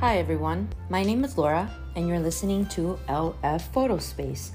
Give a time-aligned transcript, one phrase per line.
[0.00, 0.68] Hi, everyone.
[0.88, 4.52] My name is Laura, and you're listening to LF Photo Space,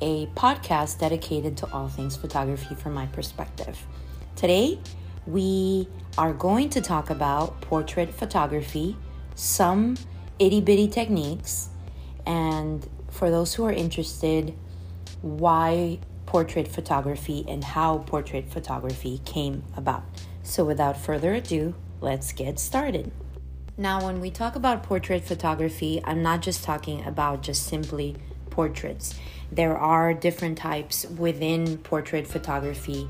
[0.00, 3.76] a podcast dedicated to all things photography from my perspective.
[4.36, 4.78] Today,
[5.26, 8.96] we are going to talk about portrait photography,
[9.34, 9.96] some
[10.38, 11.68] itty bitty techniques,
[12.24, 14.54] and for those who are interested,
[15.20, 20.04] why portrait photography and how portrait photography came about.
[20.44, 23.10] So, without further ado, let's get started.
[23.78, 28.16] Now, when we talk about portrait photography, I'm not just talking about just simply
[28.48, 29.14] portraits.
[29.52, 33.06] There are different types within portrait photography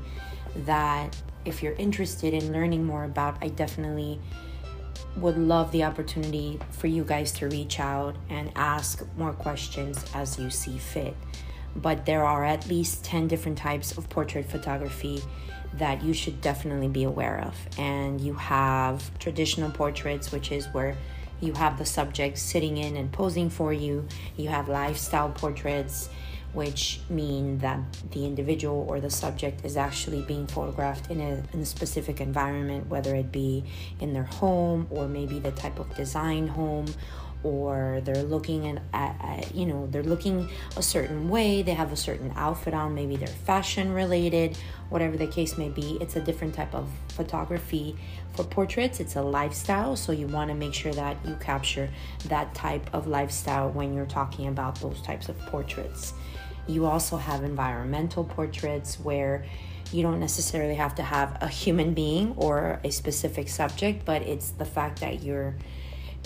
[0.65, 4.19] that, if you're interested in learning more about, I definitely
[5.15, 10.37] would love the opportunity for you guys to reach out and ask more questions as
[10.37, 11.15] you see fit.
[11.77, 15.21] But there are at least 10 different types of portrait photography
[15.73, 17.55] that you should definitely be aware of.
[17.77, 20.95] And you have traditional portraits, which is where
[21.39, 24.07] you have the subject sitting in and posing for you.
[24.35, 26.09] You have lifestyle portraits,
[26.53, 27.79] which mean that
[28.11, 32.87] the individual or the subject is actually being photographed in a, in a specific environment,
[32.87, 33.63] whether it be
[33.99, 36.87] in their home or maybe the type of design home
[37.43, 41.91] or they're looking at, at, at, you know they're looking a certain way they have
[41.91, 44.57] a certain outfit on maybe they're fashion related
[44.89, 47.95] whatever the case may be it's a different type of photography.
[48.33, 51.89] For portraits it's a lifestyle so you want to make sure that you capture
[52.25, 56.13] that type of lifestyle when you're talking about those types of portraits.
[56.67, 59.45] You also have environmental portraits where
[59.91, 64.51] you don't necessarily have to have a human being or a specific subject but it's
[64.51, 65.55] the fact that you're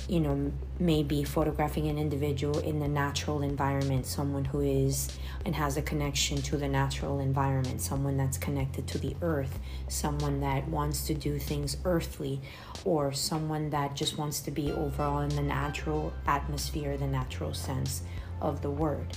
[0.07, 0.51] you know,
[0.81, 5.15] maybe photographing an individual in the natural environment, someone who is
[5.45, 10.39] and has a connection to the natural environment, someone that's connected to the earth, someone
[10.39, 12.41] that wants to do things earthly,
[12.83, 18.01] or someone that just wants to be overall in the natural atmosphere, the natural sense
[18.41, 19.15] of the word.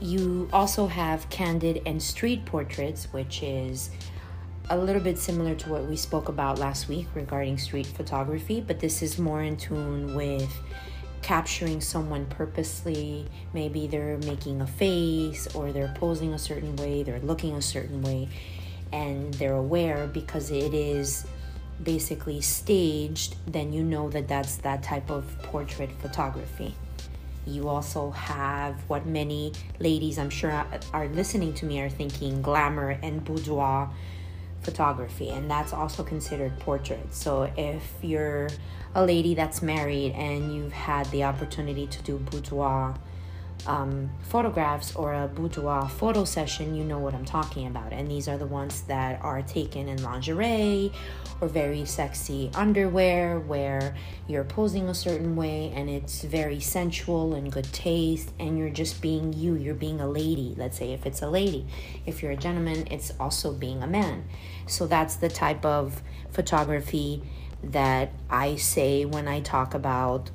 [0.00, 3.90] You also have candid and street portraits, which is
[4.70, 8.80] a little bit similar to what we spoke about last week regarding street photography, but
[8.80, 10.52] this is more in tune with
[11.22, 13.26] capturing someone purposely.
[13.54, 18.02] Maybe they're making a face or they're posing a certain way, they're looking a certain
[18.02, 18.28] way,
[18.92, 21.26] and they're aware because it is
[21.82, 26.74] basically staged, then you know that that's that type of portrait photography.
[27.46, 32.98] You also have what many ladies, I'm sure, are listening to me are thinking glamour
[33.02, 33.90] and boudoir
[34.68, 37.14] photography, and that's also considered portrait.
[37.14, 38.48] So if you're
[38.94, 42.94] a lady that's married and you've had the opportunity to do boudoir
[43.66, 47.92] um, photographs or a boudoir photo session, you know what I'm talking about.
[47.92, 50.92] And these are the ones that are taken in lingerie
[51.40, 53.96] or very sexy underwear where
[54.26, 59.00] you're posing a certain way and it's very sensual and good taste and you're just
[59.00, 59.54] being you.
[59.54, 61.66] You're being a lady, let's say if it's a lady.
[62.06, 64.24] If you're a gentleman, it's also being a man.
[64.66, 67.22] So that's the type of photography
[67.62, 70.30] that I say when I talk about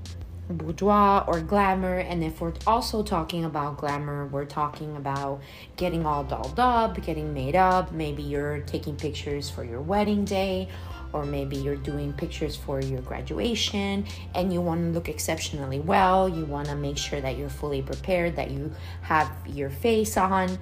[0.49, 1.99] boudoir or glamour.
[1.99, 5.41] And if we're also talking about glamour, we're talking about
[5.77, 7.91] getting all dolled up, getting made up.
[7.91, 10.69] Maybe you're taking pictures for your wedding day,
[11.13, 16.27] or maybe you're doing pictures for your graduation and you want to look exceptionally well.
[16.27, 18.71] You want to make sure that you're fully prepared, that you
[19.01, 20.57] have your face on.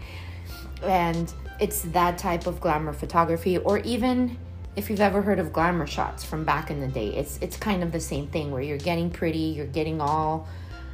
[0.84, 4.38] And it's that type of glamour photography, or even
[4.76, 7.84] if you've ever heard of glamour shots from back in the day, it's it's kind
[7.84, 10.48] of the same thing where you're getting pretty, you're getting all,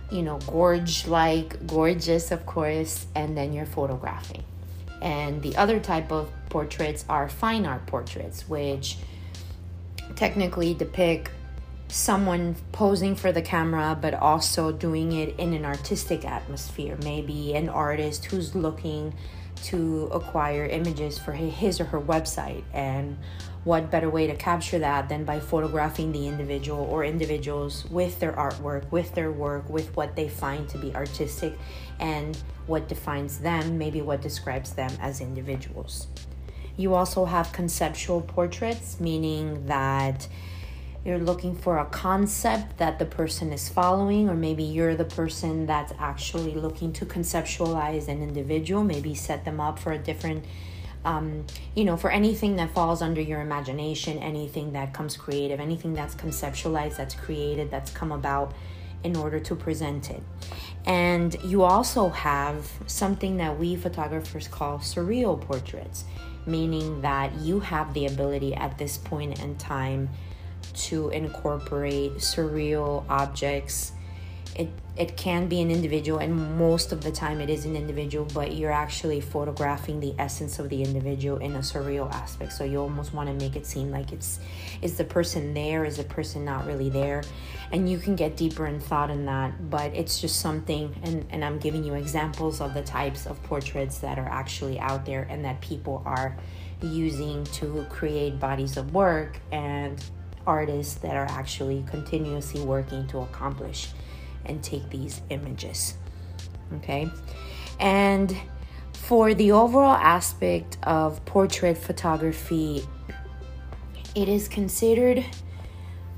[0.09, 4.43] you know, gorge like, gorgeous of course, and then you're photographing.
[5.01, 8.97] And the other type of portraits are fine art portraits, which
[10.15, 11.29] technically depict
[11.89, 16.97] someone posing for the camera but also doing it in an artistic atmosphere.
[17.03, 19.13] Maybe an artist who's looking
[19.63, 23.17] to acquire images for his or her website and
[23.67, 28.31] what better way to capture that than by photographing the individual or individuals with their
[28.31, 31.53] artwork, with their work, with what they find to be artistic
[31.99, 36.07] and what defines them, maybe what describes them as individuals.
[36.77, 40.29] You also have conceptual portraits, meaning that
[41.03, 45.65] you're looking for a concept that the person is following, or maybe you're the person
[45.65, 50.45] that's actually looking to conceptualize an individual, maybe set them up for a different
[51.07, 55.93] um, you know, for anything that falls under your imagination, anything that comes creative, anything
[55.93, 58.53] that's conceptualized, that's created, that's come about
[59.05, 60.21] in order to present it.
[60.85, 66.03] And you also have something that we photographers call surreal portraits,
[66.45, 70.09] meaning that you have the ability at this point in time
[70.73, 73.93] to incorporate surreal objects
[74.57, 78.25] it it can be an individual and most of the time it is an individual
[78.33, 82.51] but you're actually photographing the essence of the individual in a surreal aspect.
[82.53, 84.39] So you almost want to make it seem like it's
[84.81, 87.23] is the person there is the person not really there?
[87.71, 91.43] And you can get deeper in thought in that but it's just something and and
[91.43, 95.43] i'm giving you examples of the types of portraits that are actually out there and
[95.45, 96.35] that people are
[96.81, 100.03] using to create bodies of work and
[100.45, 103.89] artists that are actually continuously working to accomplish
[104.47, 105.95] and take these images.
[106.75, 107.09] Okay.
[107.79, 108.35] And
[108.93, 112.85] for the overall aspect of portrait photography,
[114.15, 115.23] it is considered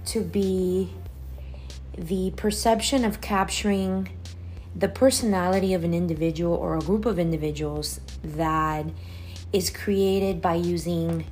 [0.06, 0.90] to be
[1.98, 4.10] the perception of capturing
[4.76, 8.86] the personality of an individual or a group of individuals that
[9.52, 11.26] is created by using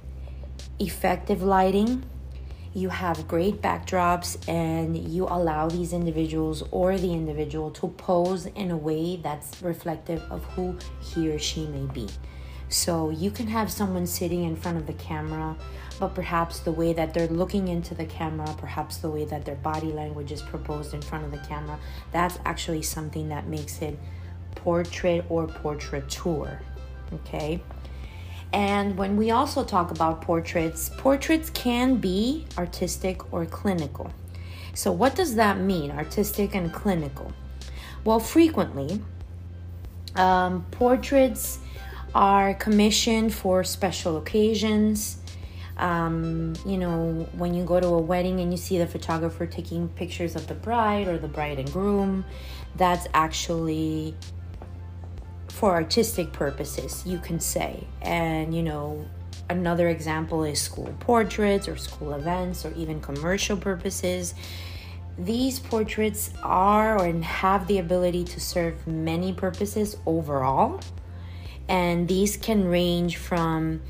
[0.80, 2.04] effective lighting
[2.78, 8.70] you have great backdrops and you allow these individuals or the individual to pose in
[8.70, 12.08] a way that's reflective of who he or she may be.
[12.70, 15.56] So you can have someone sitting in front of the camera,
[16.00, 19.56] but perhaps the way that they're looking into the camera, perhaps the way that their
[19.56, 21.80] body language is proposed in front of the camera,
[22.12, 23.98] that's actually something that makes it
[24.54, 26.62] portrait or portraiture.
[27.12, 27.60] Okay.
[28.58, 34.12] And when we also talk about portraits, portraits can be artistic or clinical.
[34.74, 37.32] So, what does that mean, artistic and clinical?
[38.04, 39.00] Well, frequently,
[40.16, 41.60] um, portraits
[42.16, 45.20] are commissioned for special occasions.
[45.78, 49.88] Um, you know, when you go to a wedding and you see the photographer taking
[49.90, 52.26] pictures of the bride or the bride and groom,
[52.76, 54.16] that's actually
[55.58, 57.84] for artistic purposes, you can say.
[58.04, 59.08] And, you know,
[59.50, 64.36] another example is school portraits or school events or even commercial purposes.
[65.18, 70.80] These portraits are and have the ability to serve many purposes overall.
[71.68, 73.82] And these can range from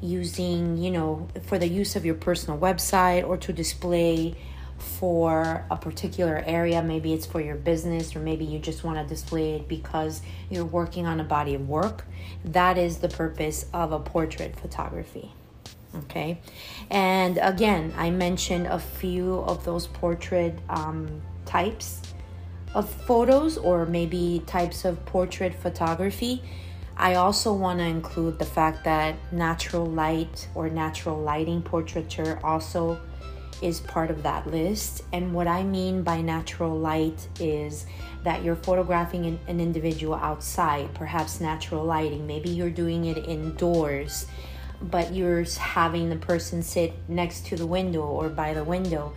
[0.00, 4.36] using, you know, for the use of your personal website or to display
[4.86, 6.82] for a particular area.
[6.82, 10.64] Maybe it's for your business, or maybe you just want to display it because you're
[10.64, 12.06] working on a body of work.
[12.44, 15.32] That is the purpose of a portrait photography.
[15.94, 16.40] Okay,
[16.90, 22.02] and again, I mentioned a few of those portrait um, types
[22.74, 26.42] of photos, or maybe types of portrait photography.
[26.98, 32.98] I also want to include the fact that natural light or natural lighting portraiture also
[33.62, 35.02] is part of that list.
[35.12, 37.86] And what I mean by natural light is
[38.22, 42.26] that you're photographing an, an, individual outside, perhaps natural lighting.
[42.26, 44.26] Maybe you're doing it indoors,
[44.82, 49.12] but you're having the person sit next to the window or by the window.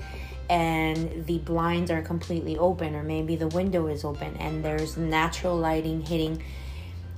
[0.50, 5.56] And the blinds are completely open, or maybe the window is open, and there's natural
[5.56, 6.42] lighting hitting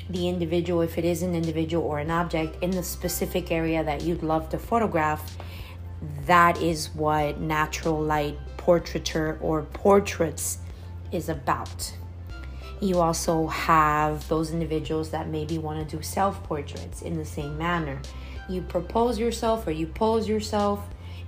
[0.09, 4.01] the individual, if it is an individual or an object, in the specific area that
[4.01, 5.37] you'd love to photograph
[6.25, 10.59] that is what natural light portraiture or portraits
[11.11, 11.93] is about.
[12.79, 17.57] You also have those individuals that maybe want to do self portraits in the same
[17.57, 18.01] manner.
[18.49, 20.79] You propose yourself or you pose yourself,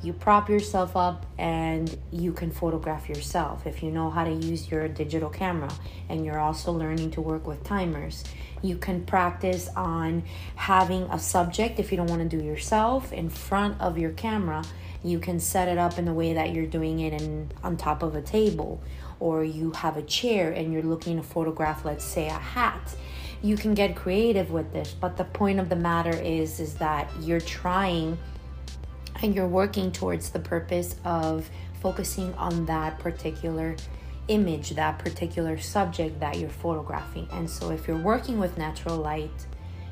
[0.01, 3.67] you prop yourself up, and you can photograph yourself.
[3.67, 5.71] If you know how to use your digital camera
[6.09, 8.23] and you're also learning to work with timers,
[8.63, 10.23] you can practice on
[10.55, 14.63] having a subject if you don't want to do yourself in front of your camera.
[15.03, 18.01] You can set it up in the way that you're doing it in, on top
[18.01, 18.81] of a table,
[19.19, 22.95] or you have a chair and you're looking to photograph, let's say, a hat.
[23.41, 27.11] You can get creative with this, but the point of the matter is is that
[27.19, 28.17] you're trying
[29.21, 31.49] and you're working towards the purpose of
[31.81, 33.75] focusing on that particular
[34.27, 37.27] image, that particular subject that you're photographing.
[37.31, 39.47] And so, if you're working with natural light,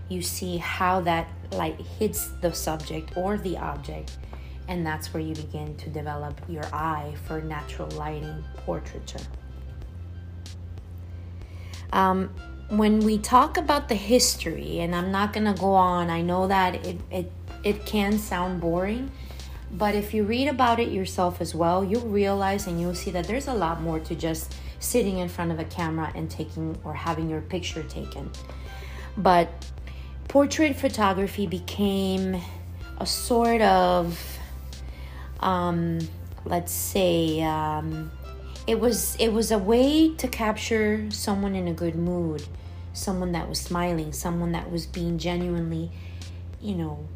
[0.09, 4.17] you see how that light hits the subject or the object,
[4.67, 9.25] and that's where you begin to develop your eye for natural lighting portraiture.
[11.93, 12.33] Um,
[12.69, 16.85] when we talk about the history, and I'm not gonna go on, I know that
[16.85, 17.31] it, it,
[17.63, 19.11] it can sound boring
[19.73, 23.27] but if you read about it yourself as well, you'll realize and you'll see that
[23.27, 26.93] there's a lot more to just sitting in front of a camera and taking or
[26.93, 28.29] having your picture taken.
[29.17, 29.49] But
[30.27, 32.41] portrait photography became
[32.97, 34.39] a sort of,
[35.39, 35.99] um,
[36.45, 38.11] let's say, um,
[38.67, 42.43] it was it was a way to capture someone in a good mood,
[42.93, 45.91] someone that was smiling, someone that was being genuinely,
[46.61, 47.07] you know,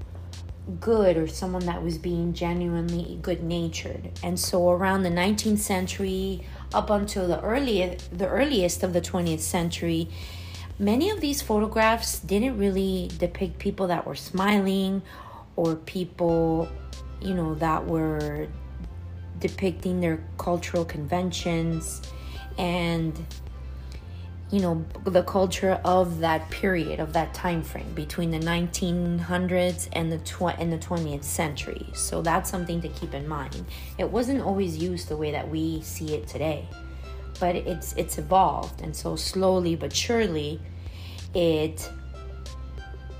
[0.79, 4.11] good or someone that was being genuinely good natured.
[4.23, 6.43] And so around the 19th century
[6.73, 10.09] up until the early the earliest of the 20th century,
[10.79, 15.01] many of these photographs didn't really depict people that were smiling
[15.55, 16.67] or people,
[17.21, 18.47] you know, that were
[19.39, 22.01] depicting their cultural conventions
[22.57, 23.25] and
[24.55, 30.09] you know the culture of that period of that time frame between the 1900s and
[30.09, 31.85] the tw- and the 20th century.
[31.93, 33.65] So that's something to keep in mind.
[33.97, 36.69] It wasn't always used the way that we see it today
[37.37, 38.81] but it's it's evolved.
[38.81, 40.61] And so slowly but surely
[41.33, 41.89] it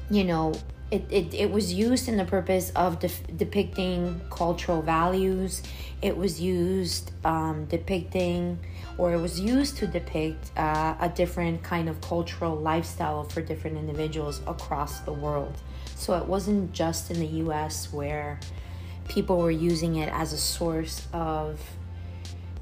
[0.09, 0.53] you know
[0.91, 2.99] it, it, it was used in the purpose of
[3.37, 5.63] depicting cultural values
[6.01, 8.59] it was used um, depicting
[8.97, 13.77] or it was used to depict uh, a different kind of cultural lifestyle for different
[13.77, 15.55] individuals across the world
[15.95, 18.39] so it wasn't just in the us where
[19.07, 21.59] people were using it as a source of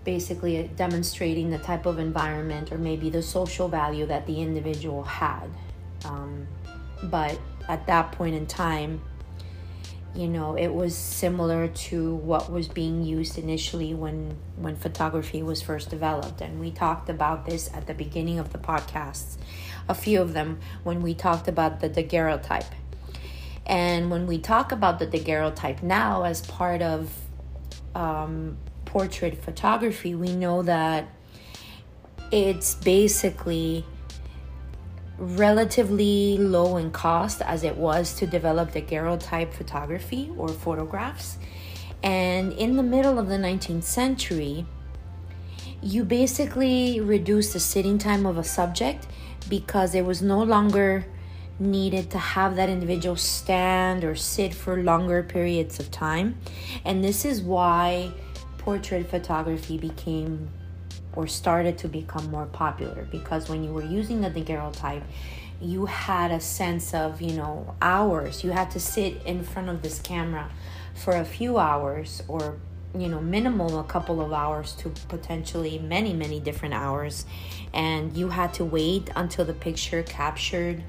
[0.04, 5.50] basically demonstrating the type of environment or maybe the social value that the individual had.
[6.06, 6.48] Um,
[7.04, 9.02] but at that point in time,
[10.16, 15.62] you know, it was similar to what was being used initially when when photography was
[15.62, 19.38] first developed, and we talked about this at the beginning of the podcasts,
[19.90, 22.72] a few of them when we talked about the daguerreotype.
[23.66, 27.12] And when we talk about the daguerreotype now as part of
[27.96, 31.08] um, portrait photography, we know that
[32.32, 33.86] it's basically
[35.18, 41.38] relatively low in cost as it was to develop the daguerreotype photography or photographs.
[42.02, 44.66] And in the middle of the 19th century,
[45.82, 49.08] you basically reduced the sitting time of a subject
[49.50, 51.06] because it was no longer
[51.60, 56.38] needed to have that individual stand or sit for longer periods of time.
[56.84, 58.12] And this is why
[58.58, 60.50] portrait photography became
[61.16, 65.04] or started to become more popular because when you were using the daguerreotype,
[65.62, 68.44] you had a sense of, you know, hours.
[68.44, 70.50] You had to sit in front of this camera
[70.94, 72.58] for a few hours or,
[72.98, 77.26] you know, minimal a couple of hours to potentially many, many different hours.
[77.74, 80.84] And you had to wait until the picture captured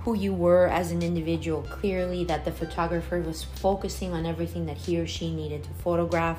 [0.00, 4.76] who you were as an individual clearly, that the photographer was focusing on everything that
[4.76, 6.38] he or she needed to photograph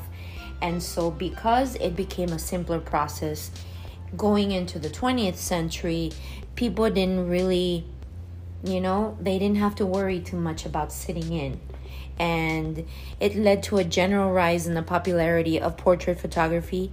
[0.62, 3.52] and so, because it became a simpler process
[4.16, 6.12] going into the 20th century,
[6.56, 7.86] people didn't really,
[8.64, 11.60] you know, they didn't have to worry too much about sitting in.
[12.20, 12.86] And
[13.20, 16.92] it led to a general rise in the popularity of portrait photography.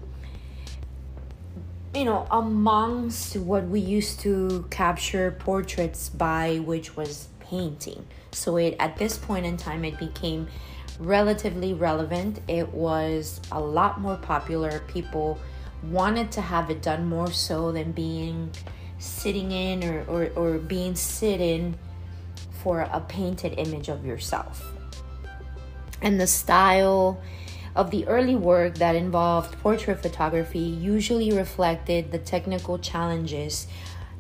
[1.95, 8.07] You know, amongst what we used to capture portraits by, which was painting.
[8.33, 10.47] So it at this point in time, it became
[11.00, 12.40] relatively relevant.
[12.47, 14.80] It was a lot more popular.
[14.88, 15.38] People
[15.83, 18.50] wanted to have it done more so than being
[18.99, 21.75] sitting in or, or, or being sit in
[22.62, 24.73] for a painted image of yourself.
[26.02, 27.21] And the style
[27.75, 33.66] of the early work that involved portrait photography usually reflected the technical challenges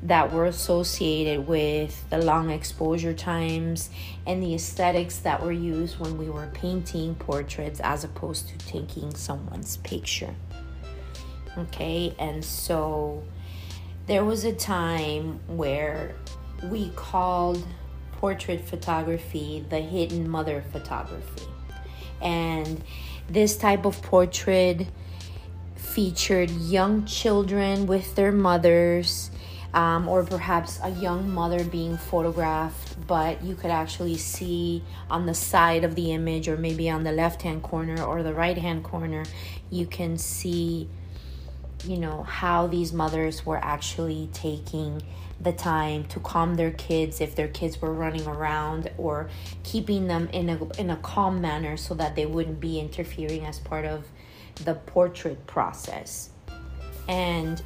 [0.02, 3.90] that were associated with the long exposure times
[4.26, 9.14] and the aesthetics that were used when we were painting portraits as opposed to taking
[9.14, 10.34] someone's picture.
[11.58, 13.22] Okay, and so
[14.06, 16.14] there was a time where
[16.64, 17.66] we called
[18.12, 21.46] portrait photography the hidden mother photography.
[22.22, 22.82] And
[23.28, 24.86] this type of portrait
[25.74, 29.30] featured young children with their mothers
[29.72, 35.34] um, or perhaps a young mother being photographed, but you could actually see on the
[35.34, 38.82] side of the image, or maybe on the left hand corner or the right hand
[38.82, 39.24] corner,
[39.70, 40.88] you can see,
[41.84, 45.02] you know, how these mothers were actually taking
[45.40, 49.30] the time to calm their kids if their kids were running around or
[49.62, 53.58] keeping them in a in a calm manner so that they wouldn't be interfering as
[53.58, 54.06] part of
[54.64, 56.30] the portrait process.
[57.08, 57.62] And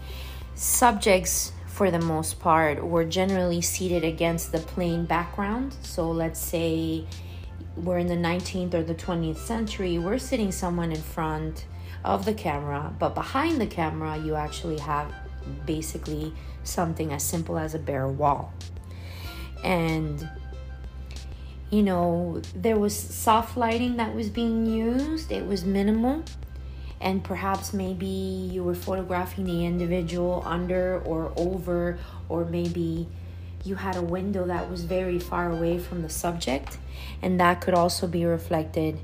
[0.54, 5.74] subjects for the most part, were generally seated against the plain background.
[5.82, 7.04] So let's say
[7.76, 11.66] we're in the 19th or the 20th century, we're sitting someone in front
[12.04, 15.12] of the camera, but behind the camera, you actually have
[15.66, 18.52] basically something as simple as a bare wall.
[19.64, 20.28] And
[21.70, 26.22] you know, there was soft lighting that was being used, it was minimal
[27.00, 31.98] and perhaps maybe you were photographing the individual under or over
[32.28, 33.08] or maybe
[33.64, 36.76] you had a window that was very far away from the subject,
[37.22, 38.98] and that could also be reflected,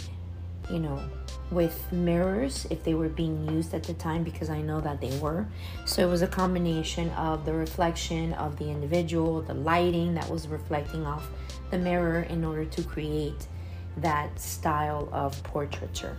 [0.70, 1.02] you know,
[1.50, 5.16] with mirrors if they were being used at the time because I know that they
[5.18, 5.46] were.
[5.84, 10.46] So it was a combination of the reflection of the individual, the lighting that was
[10.46, 11.28] reflecting off
[11.70, 13.48] the mirror in order to create
[13.96, 16.16] that style of portraiture.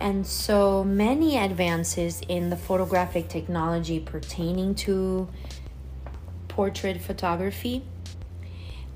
[0.00, 5.28] And so many advances in the photographic technology pertaining to
[6.48, 7.82] portrait photography,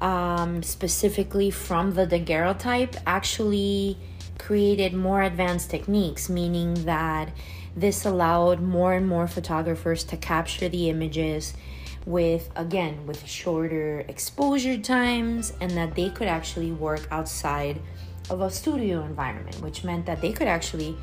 [0.00, 3.98] um, specifically from the daguerreotype, actually
[4.38, 7.30] created more advanced techniques, meaning that
[7.76, 11.54] this allowed more and more photographers to capture the images
[12.06, 17.80] with again with shorter exposure times and that they could actually work outside
[18.30, 20.96] of a studio environment which meant that they could actually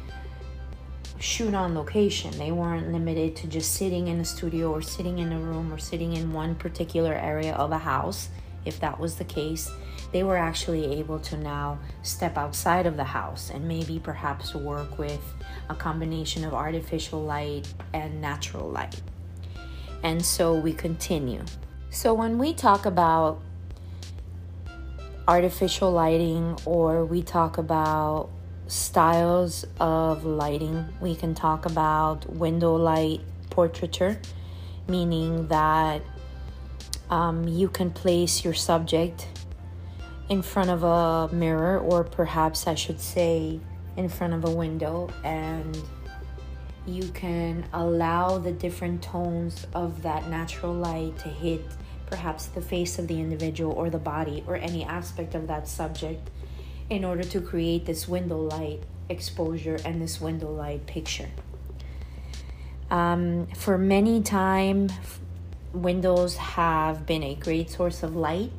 [1.19, 5.31] shoot on location they weren't limited to just sitting in a studio or sitting in
[5.31, 8.29] a room or sitting in one particular area of a house
[8.65, 9.71] if that was the case
[10.13, 14.99] they were actually able to now step outside of the house and maybe perhaps work
[14.99, 15.19] with
[15.69, 19.01] a combination of artificial light and natural light.
[20.03, 21.43] And so we continue.
[21.89, 23.41] So when we talk about
[25.27, 28.29] artificial lighting or we talk about
[28.67, 34.19] styles of lighting, we can talk about window light portraiture,
[34.87, 36.01] meaning that
[37.09, 39.27] um, you can place your subject
[40.29, 43.59] in front of a mirror, or perhaps I should say
[43.97, 45.77] in front of a window, and
[46.85, 51.61] you can allow the different tones of that natural light to hit
[52.13, 56.29] perhaps the face of the individual or the body or any aspect of that subject
[56.87, 61.29] in order to create this window light exposure and this window light picture.
[62.91, 64.89] Um, for many time,
[65.73, 68.51] windows have been a great source of light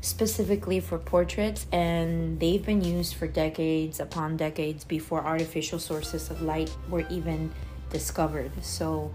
[0.00, 6.42] specifically for portraits, and they've been used for decades upon decades before artificial sources of
[6.42, 7.52] light were even
[7.90, 8.50] discovered.
[8.64, 9.12] So,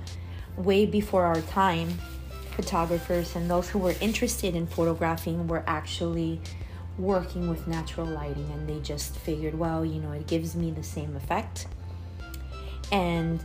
[0.55, 1.89] way before our time,
[2.57, 6.41] photographers and those who were interested in photographing were actually
[6.97, 10.83] working with natural lighting, and they just figured, well, you know, it gives me the
[10.83, 11.67] same effect.
[12.91, 13.41] And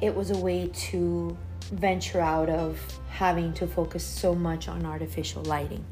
[0.00, 1.36] it was a way to
[1.70, 5.84] venture out of having to focus so much on artificial lighting.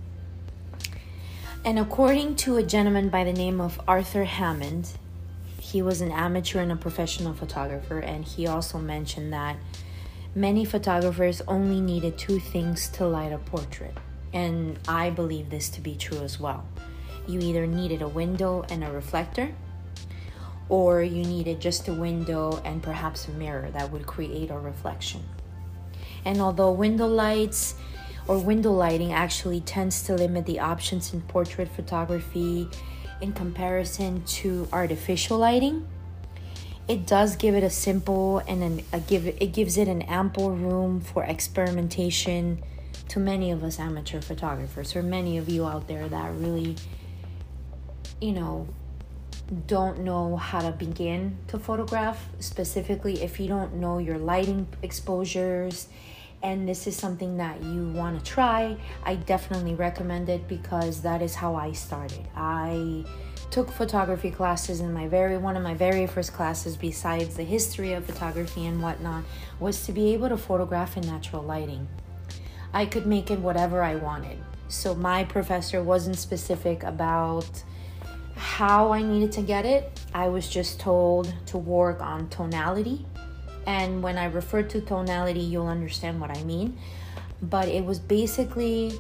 [1.63, 4.93] And according to a gentleman by the name of Arthur Hammond,
[5.59, 9.57] he was an amateur and a professional photographer, and he also mentioned that
[10.35, 13.97] many photographers only needed two things to light a portrait.
[14.33, 16.65] And I believe this to be true as well.
[17.27, 19.53] You either needed a window and a reflector,
[20.69, 25.23] or you needed just a window and perhaps a mirror that would create a reflection.
[26.25, 27.75] And although window lights
[28.29, 32.69] or window lighting actually tends to limit the options in portrait photography
[33.21, 35.87] in comparison to artificial lighting,
[36.91, 40.51] it does give it a simple and an, a give it gives it an ample
[40.51, 42.61] room for experimentation
[43.07, 46.75] to many of us amateur photographers or many of you out there that really
[48.21, 48.67] you know
[49.69, 52.29] don't know how to begin to photograph.
[52.41, 55.87] Specifically if you don't know your lighting exposures
[56.43, 61.21] and this is something that you want to try, I definitely recommend it because that
[61.21, 62.27] is how I started.
[62.35, 63.05] I
[63.51, 67.93] took photography classes in my very one of my very first classes besides the history
[67.93, 69.25] of photography and whatnot
[69.59, 71.87] was to be able to photograph in natural lighting.
[72.73, 74.39] I could make it whatever I wanted.
[74.69, 77.65] So my professor wasn't specific about
[78.37, 80.01] how I needed to get it.
[80.15, 83.05] I was just told to work on tonality
[83.71, 86.77] and when I refer to tonality, you'll understand what I mean.
[87.41, 88.99] But it was basically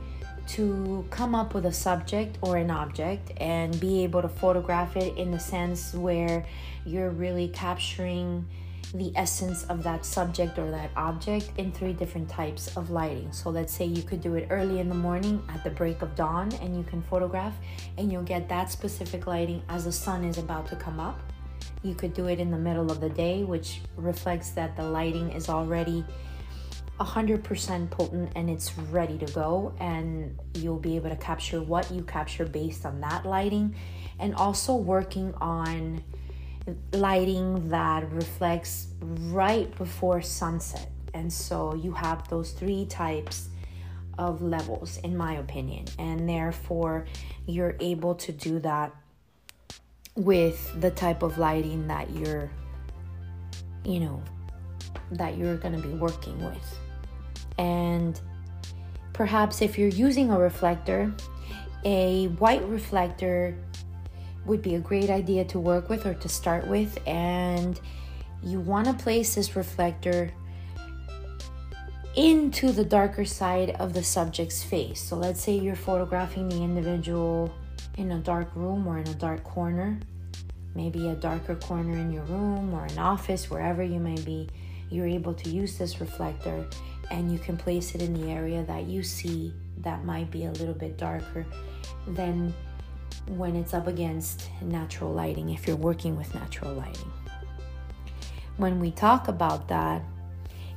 [0.50, 5.16] to come up with a subject or an object and be able to photograph it
[5.16, 6.46] in the sense where
[6.86, 8.46] you're really capturing
[8.94, 13.32] the essence of that subject or that object in three different types of lighting.
[13.32, 16.14] So let's say you could do it early in the morning at the break of
[16.14, 17.54] dawn and you can photograph
[17.98, 21.18] and you'll get that specific lighting as the sun is about to come up.
[21.82, 25.32] You could do it in the middle of the day, which reflects that the lighting
[25.32, 26.04] is already
[27.00, 29.74] 100% potent and it's ready to go.
[29.80, 33.74] And you'll be able to capture what you capture based on that lighting.
[34.18, 36.04] And also working on
[36.92, 40.90] lighting that reflects right before sunset.
[41.14, 43.48] And so you have those three types
[44.18, 45.86] of levels, in my opinion.
[45.98, 47.06] And therefore,
[47.46, 48.94] you're able to do that
[50.16, 52.50] with the type of lighting that you're
[53.84, 54.22] you know
[55.12, 56.78] that you're going to be working with
[57.60, 58.18] And
[59.12, 61.12] perhaps if you're using a reflector,
[61.84, 63.54] a white reflector
[64.46, 66.98] would be a great idea to work with or to start with.
[67.06, 67.78] And
[68.42, 70.32] you want to place this reflector
[72.16, 75.00] into the darker side of the subject's face.
[75.02, 77.52] So let's say you're photographing the individual
[78.00, 80.00] in a dark room or in a dark corner,
[80.74, 84.48] maybe a darker corner in your room or an office, wherever you may be.
[84.88, 86.66] You're able to use this reflector
[87.10, 90.50] and you can place it in the area that you see that might be a
[90.52, 91.44] little bit darker
[92.08, 92.54] than
[93.28, 97.12] when it's up against natural lighting, if you're working with natural lighting.
[98.56, 100.02] When we talk about that,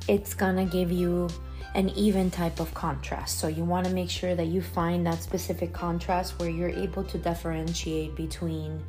[0.08, 1.28] it's gonna give you
[1.74, 3.38] an even type of contrast.
[3.38, 7.18] So you wanna make sure that you find that specific contrast where you're able to
[7.18, 8.82] differentiate between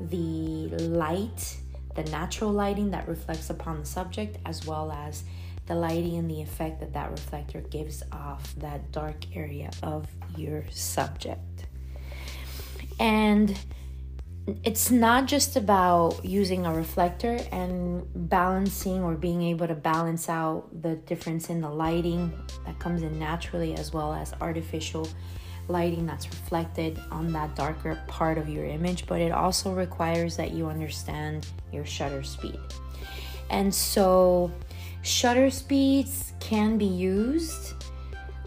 [0.00, 1.56] the light,
[1.96, 5.24] the natural lighting that reflects upon the subject, as well as
[5.66, 10.64] the lighting and the effect that that reflector gives off that dark area of your
[10.70, 11.66] subject.
[12.98, 13.56] And
[14.64, 20.68] it's not just about using a reflector and balancing or being able to balance out
[20.82, 22.32] the difference in the lighting
[22.64, 25.08] that comes in naturally as well as artificial
[25.68, 30.50] lighting that's reflected on that darker part of your image, but it also requires that
[30.50, 32.58] you understand your shutter speed.
[33.50, 34.50] And so,
[35.02, 37.74] shutter speeds can be used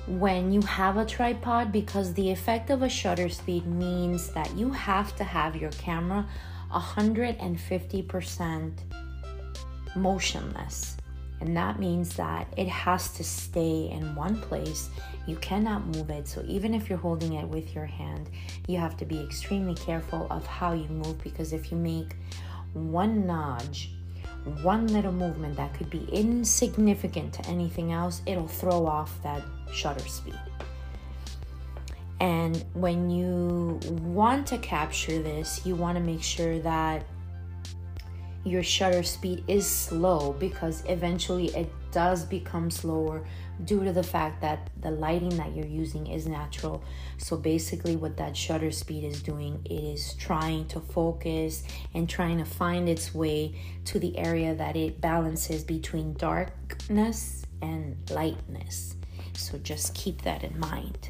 [0.08, 4.70] when you have a tripod because the effect of a shutter speed means that you
[4.70, 6.28] have to have your camera
[6.72, 8.72] 150%
[9.96, 10.98] motionless.
[11.39, 14.89] And that means that it has to stay in one place.
[15.28, 16.28] You cannot move it.
[16.28, 18.30] So, even if you're holding it with your hand,
[18.68, 22.16] you have to be extremely careful of how you move because if you make
[22.74, 23.92] one nudge
[24.62, 30.08] one little movement that could be insignificant to anything else, it'll throw off that shutter
[30.08, 30.39] speed.
[32.19, 37.06] And when you want to capture this, you want to make sure that
[38.45, 43.25] your shutter speed is slow because eventually it does become slower
[43.63, 46.84] due to the fact that the lighting that you're using is natural.
[47.17, 52.39] So basically, what that shutter speed is doing it is trying to focus and trying
[52.39, 58.95] to find its way to the area that it balances between darkness and lightness.
[59.36, 61.10] So just keep that in mind.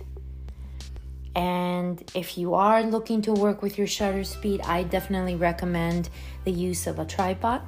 [1.35, 6.09] And if you are looking to work with your shutter speed, I definitely recommend
[6.43, 7.61] the use of a tripod.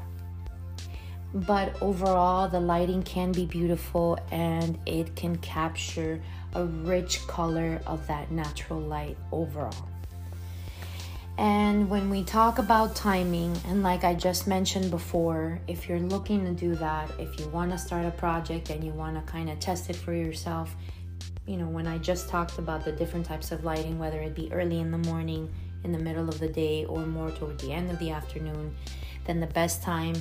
[1.34, 6.22] But overall, the lighting can be beautiful and it can capture
[6.54, 9.90] a rich color of that natural light overall.
[11.38, 16.46] And when we talk about timing, and like I just mentioned before, if you're looking
[16.46, 19.50] to do that, if you want to start a project and you want to kind
[19.50, 20.74] of test it for yourself,
[21.46, 24.52] you know, when I just talked about the different types of lighting, whether it be
[24.54, 27.92] early in the morning, in the middle of the day, or more toward the end
[27.92, 28.74] of the afternoon,
[29.26, 30.16] then the best time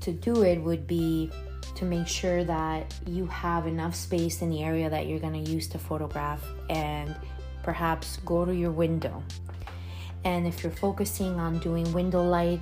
[0.00, 1.30] to do it would be
[1.74, 5.50] to make sure that you have enough space in the area that you're going to
[5.50, 7.14] use to photograph and
[7.62, 9.22] perhaps go to your window
[10.24, 12.60] and if you're focusing on doing window light,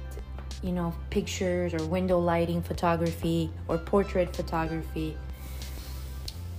[0.62, 5.16] you know, pictures or window lighting photography or portrait photography,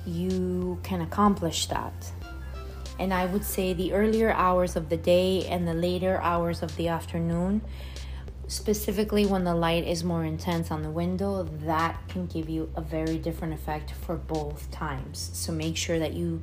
[0.05, 1.93] you can accomplish that.
[2.99, 6.75] And I would say the earlier hours of the day and the later hours of
[6.77, 7.61] the afternoon,
[8.47, 12.81] specifically when the light is more intense on the window, that can give you a
[12.81, 15.29] very different effect for both times.
[15.33, 16.41] So make sure that you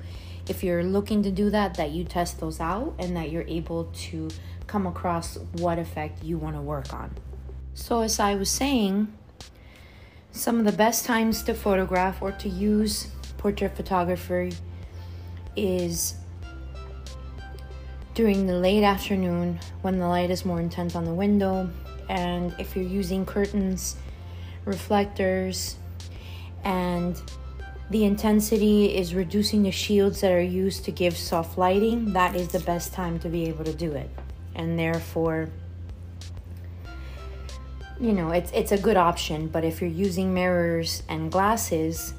[0.49, 3.85] if you're looking to do that, that you test those out and that you're able
[3.95, 4.29] to
[4.67, 7.11] come across what effect you want to work on.
[7.75, 9.13] So, as I was saying,
[10.33, 14.53] some of the best times to photograph or to use portrait photography
[15.57, 16.17] is
[18.15, 21.69] during the late afternoon when the light is more intense on the window,
[22.09, 23.97] and if you're using curtains,
[24.65, 25.77] reflectors,
[26.65, 27.21] and
[27.91, 32.49] the intensity is reducing the shields that are used to give soft lighting, that is
[32.49, 34.11] the best time to be able to do it.
[34.55, 35.51] And therefore,
[38.01, 42.15] you know, it's it's a good option, but if you're using mirrors and glasses,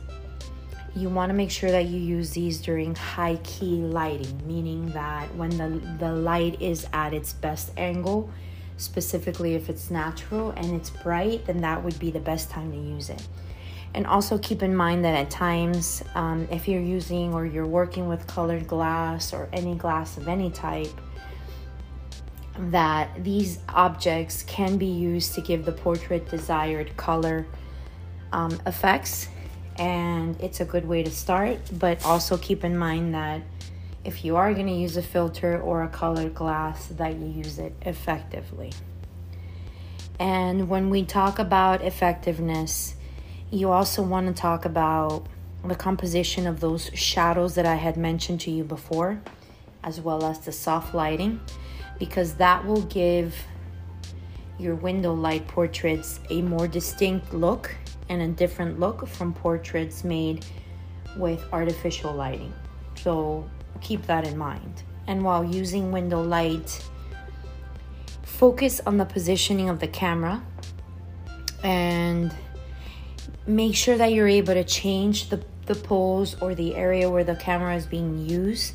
[0.95, 5.34] you want to make sure that you use these during high key lighting, meaning that
[5.36, 8.30] when the the light is at its best angle,
[8.77, 12.77] specifically if it's natural and it's bright, then that would be the best time to
[12.77, 13.27] use it.
[13.93, 18.09] And also keep in mind that at times, um, if you're using or you're working
[18.09, 20.91] with colored glass or any glass of any type,
[22.57, 27.45] that these objects can be used to give the portrait desired color
[28.33, 29.29] um, effects.
[29.77, 31.59] and it's a good way to start.
[31.73, 33.41] But also keep in mind that
[34.06, 37.58] if you are going to use a filter or a colored glass, that you use
[37.58, 38.72] it effectively.
[40.20, 42.96] And when we talk about effectiveness,
[43.52, 45.26] you also want to talk about
[45.63, 49.20] the composition of those shadows that I had mentioned to you before,
[49.84, 51.41] as well as the soft lighting,
[51.98, 53.36] because that will give
[54.60, 57.76] your window light portraits a more distinct look
[58.08, 60.46] and a different look from portraits made
[61.18, 62.54] with artificial lighting.
[62.96, 63.50] So
[63.81, 64.83] keep that in mind.
[65.07, 66.83] And while using window light,
[68.23, 70.43] focus on the positioning of the camera
[71.63, 72.33] and
[73.47, 77.35] make sure that you're able to change the, the pose or the area where the
[77.35, 78.73] camera is being used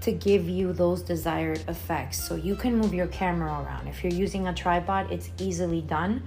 [0.00, 2.22] to give you those desired effects.
[2.22, 3.88] So you can move your camera around.
[3.88, 6.22] If you're using a tripod, it's easily done.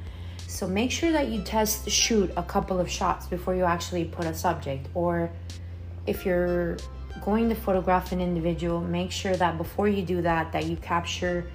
[0.47, 4.25] So make sure that you test shoot a couple of shots before you actually put
[4.25, 4.87] a subject.
[4.93, 5.29] Or
[6.07, 6.77] if you're
[7.23, 11.49] going to photograph an individual, make sure that before you do that, that you capture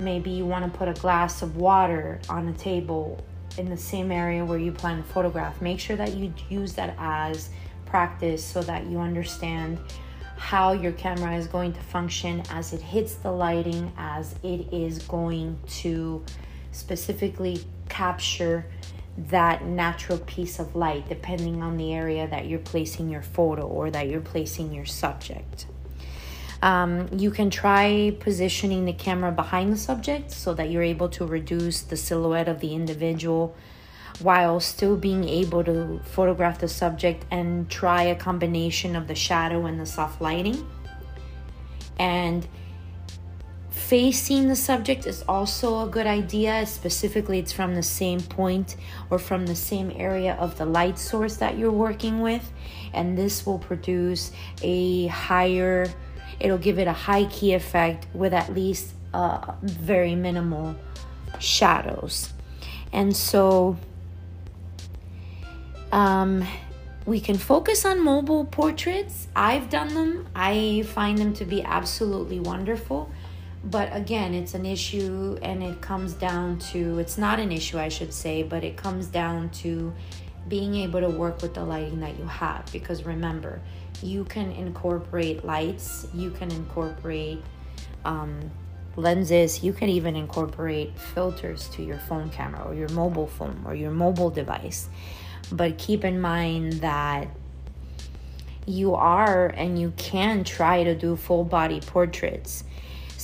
[0.00, 3.24] maybe you want to put a glass of water on a table
[3.56, 5.60] in the same area where you plan to photograph.
[5.60, 7.50] Make sure that you use that as
[7.86, 9.78] practice so that you understand
[10.36, 15.02] how your camera is going to function as it hits the lighting, as it is
[15.02, 16.24] going to
[16.70, 18.64] specifically capture
[19.26, 23.90] that natural piece of light depending on the area that you're placing your photo or
[23.90, 25.66] that you're placing your subject.
[26.62, 31.26] Um, you can try positioning the camera behind the subject so that you're able to
[31.26, 33.56] reduce the silhouette of the individual
[34.20, 39.66] while still being able to photograph the subject and try a combination of the shadow
[39.66, 40.68] and the soft lighting.
[41.98, 42.46] And
[43.88, 46.66] facing the subject is also a good idea.
[46.66, 48.76] Specifically, it's from the same point
[49.08, 52.52] or from the same area of the light source that you're working with,
[52.92, 55.90] and this will produce a higher,
[56.38, 60.76] it'll give it a high key effect with at least uh, very minimal
[61.38, 62.30] shadows.
[62.92, 63.78] And so,
[65.92, 66.46] um,
[67.06, 69.28] we can focus on mobile portraits.
[69.34, 73.10] I've done them, I find them to be absolutely wonderful
[73.64, 77.88] but again it's an issue and it comes down to it's not an issue i
[77.88, 79.92] should say but it comes down to
[80.48, 82.70] being able to work with the lighting that you have.
[82.72, 83.60] Because remember
[84.02, 87.42] you can incorporate lights you can incorporate
[88.04, 88.38] um,
[88.94, 93.74] lenses you can even incorporate filters to your phone camera or your mobile phone or
[93.74, 94.88] your mobile device.
[95.50, 97.28] But keep in mind that
[98.66, 102.64] you are and you can try to do full body portraits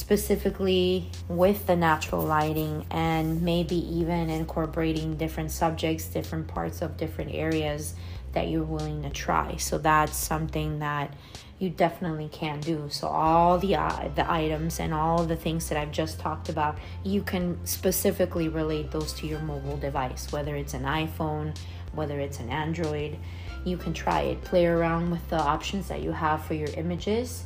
[0.05, 7.33] specifically with the natural lighting and maybe even incorporating different subjects, different parts of different
[7.33, 7.95] areas
[8.33, 9.57] that you're willing to try.
[9.57, 11.15] So that's something that
[11.59, 12.87] you definitely can do.
[12.91, 16.77] So all the uh, the items and all the things that I've just talked about,
[17.03, 21.57] you can specifically relate those to your mobile device, whether it's an iPhone,
[21.95, 23.17] whether it's an Android.
[23.65, 27.45] You can try it, play around with the options that you have for your images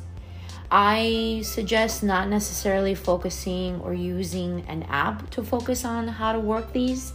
[0.71, 6.73] I suggest not necessarily focusing or using an app to focus on how to work
[6.73, 7.13] these.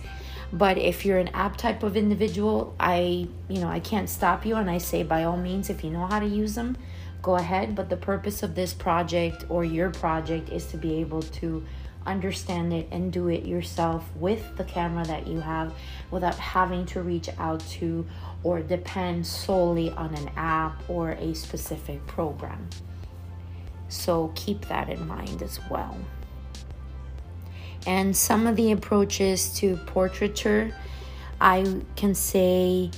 [0.53, 4.57] But if you're an app type of individual, I, you know, I can't stop you
[4.57, 6.77] and I say by all means if you know how to use them,
[7.23, 11.23] go ahead, but the purpose of this project or your project is to be able
[11.23, 11.64] to
[12.07, 15.73] understand it and do it yourself with the camera that you have
[16.11, 18.05] without having to reach out to
[18.43, 22.69] or depend solely on an app or a specific program.
[23.95, 25.97] So keep that in mind as well.
[27.87, 30.75] And some of the approaches to portraiture,
[31.41, 32.91] I can say,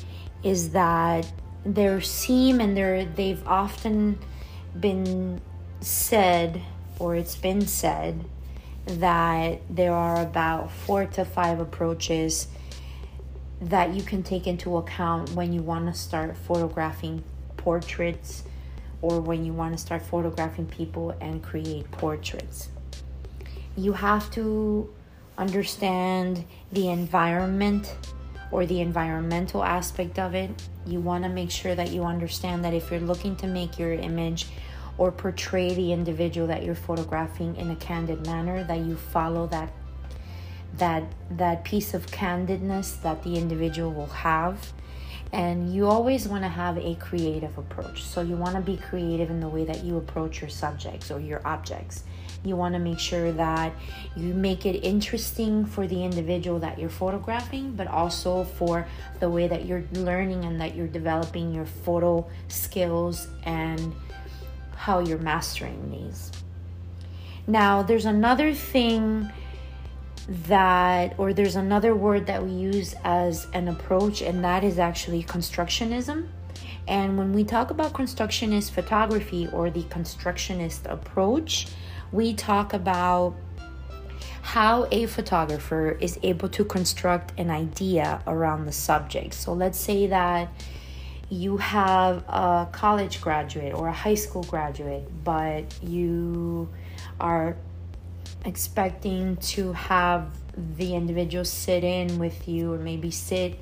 [0.43, 1.31] is that
[1.65, 4.19] there seem and there they've often
[4.79, 5.41] been
[5.81, 6.63] said,
[6.99, 8.25] or it's been said,
[8.87, 12.49] that there are about four to five approaches
[13.61, 17.23] that you can take into account when you want to start photographing
[17.57, 18.45] portraits
[19.07, 22.71] or when you want to start photographing people and create portraits.
[23.77, 24.92] You have to
[25.38, 27.97] understand the environment
[28.51, 30.51] or the environmental aspect of it.
[30.85, 33.92] You want to make sure that you understand that if you're looking to make your
[33.92, 34.47] image
[34.99, 39.71] or portray the individual that you're photographing in a candid manner that you follow that
[40.79, 44.73] that that piece of candidness that the individual will have
[45.37, 48.05] and you always want to have a creative approach.
[48.05, 51.20] So you want to be creative in the way that you approach your subjects or
[51.20, 52.05] your objects.
[52.42, 53.75] You want to make sure that
[54.16, 58.88] you make it interesting for the individual that you're photographing, but also for
[59.20, 63.94] the way that you're learning and that you're developing your photo skills and
[64.75, 66.33] how you're mastering these.
[67.46, 69.31] Now, there's another thing
[70.29, 75.23] that, or there's another word that we use as an approach, and that is actually
[75.23, 76.29] constructionism.
[76.89, 81.69] And when we talk about constructionist photography or the constructionist approach,
[82.12, 83.35] we talk about
[84.43, 89.35] how a photographer is able to construct an idea around the subject.
[89.35, 90.49] So let's say that
[91.29, 96.69] you have a college graduate or a high school graduate, but you
[97.19, 97.57] are
[98.47, 103.59] expecting to have the individual sit in with you or maybe sit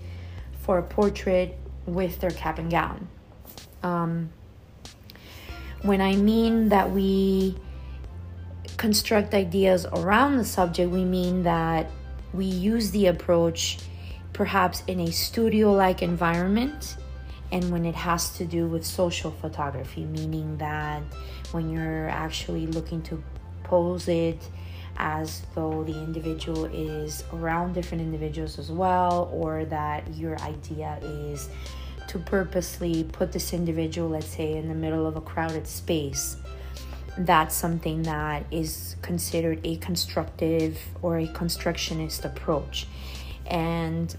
[0.61, 3.09] for a portrait with their cap and gown.
[3.83, 4.31] Um,
[5.83, 7.57] when I mean that we
[8.77, 11.91] construct ideas around the subject, we mean that
[12.33, 13.79] we use the approach
[14.33, 16.97] perhaps in a studio like environment
[17.53, 21.03] and when it has to do with social photography, meaning that
[21.53, 23.23] when you're actually looking to
[23.63, 24.43] pose it
[24.97, 31.49] as though the individual is around different individuals as well, or that your idea is
[32.09, 36.37] to purposely put this individual, let's say, in the middle of a crowded space.
[37.17, 42.87] That's something that is considered a constructive or a constructionist approach.
[43.47, 44.15] And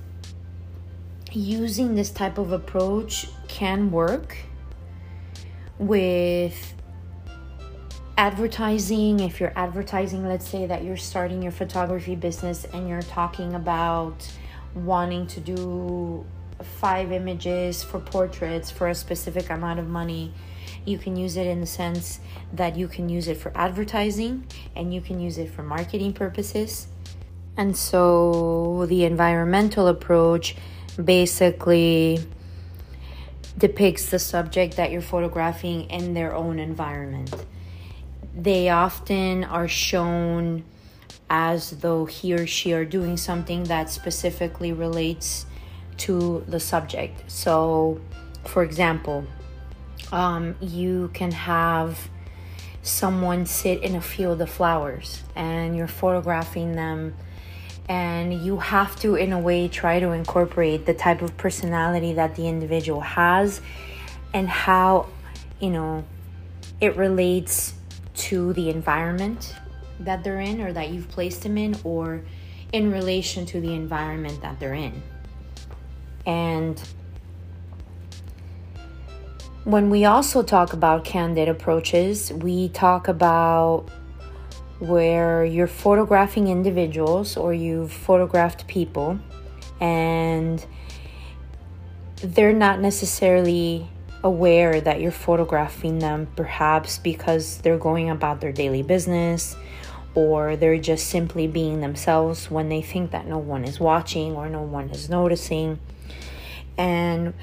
[1.31, 4.37] using this type of approach can work
[5.77, 6.74] with
[8.17, 13.55] advertising if you're advertising let's say that you're starting your photography business and you're talking
[13.55, 14.31] about
[14.73, 16.25] wanting to do
[16.79, 20.33] five images for portraits for a specific amount of money
[20.85, 22.19] you can use it in the sense
[22.53, 26.87] that you can use it for advertising and you can use it for marketing purposes.
[27.57, 30.55] And so the environmental approach
[31.03, 32.19] basically
[33.57, 37.33] depicts the subject that you're photographing in their own environment
[38.35, 40.63] they often are shown
[41.29, 45.45] as though he or she are doing something that specifically relates
[45.97, 47.23] to the subject.
[47.31, 48.01] So,
[48.43, 49.25] for example,
[50.11, 52.09] um, you can have
[52.83, 57.15] someone sit in a field of flowers and you're photographing them
[57.87, 62.35] and you have to in a way try to incorporate the type of personality that
[62.35, 63.61] the individual has
[64.33, 65.07] and how
[65.59, 66.03] you know
[66.81, 67.74] it relates
[68.15, 69.55] to the environment
[69.99, 72.23] that they're in or that you've placed them in or
[72.71, 75.01] in relation to the environment that they're in.
[76.25, 76.81] And
[79.63, 83.89] when we also talk about candid approaches, we talk about
[84.79, 89.19] where you're photographing individuals or you've photographed people
[89.79, 90.65] and
[92.17, 93.89] they're not necessarily
[94.25, 99.55] aware that you're photographing them, perhaps because they're going about their daily business
[100.15, 104.49] or they're just simply being themselves when they think that no one is watching or
[104.49, 105.79] no one is noticing.
[106.75, 107.35] And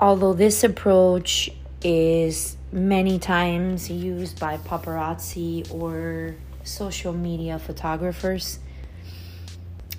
[0.00, 1.50] although this approach
[1.84, 6.34] is many times used by paparazzi or
[6.64, 8.58] social media photographers,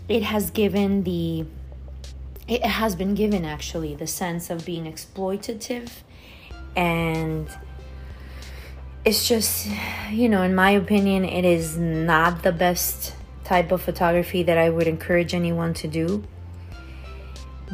[0.10, 1.46] it has given the
[2.54, 5.90] it has been given actually the sense of being exploitative
[6.76, 7.48] and
[9.04, 9.68] it's just
[10.12, 14.70] you know in my opinion it is not the best type of photography that i
[14.70, 16.24] would encourage anyone to do.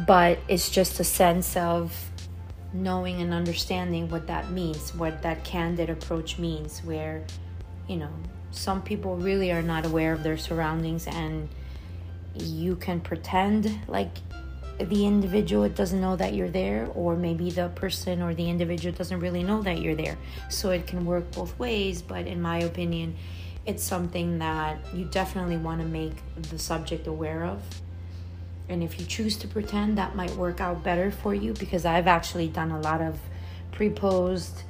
[0.06, 2.10] But it's just a sense of
[2.72, 7.24] knowing and understanding what that means what that candid approach means where
[7.88, 8.12] you know
[8.52, 11.48] some people really are not aware of their surroundings and
[12.34, 14.10] you can pretend like
[14.88, 19.20] the individual doesn't know that you're there, or maybe the person or the individual doesn't
[19.20, 20.16] really know that you're there.
[20.48, 23.16] So it can work both ways, but in my opinion,
[23.66, 26.14] it's something that you definitely want to make
[26.50, 27.62] the subject aware of.
[28.68, 32.06] And if you choose to pretend, that might work out better for you because I've
[32.06, 33.18] actually done a lot of
[33.72, 34.62] pre posed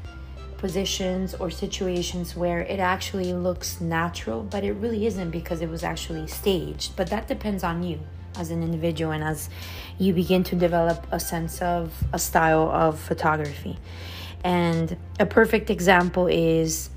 [0.57, 5.85] positions or situations where it actually looks natural, but it really isn't because it was
[5.85, 6.97] actually staged.
[6.97, 8.01] But that depends on you
[8.37, 9.51] as an individual and as
[9.99, 13.79] you begin to develop a sense of a style of photography.
[14.43, 16.91] And a perfect example is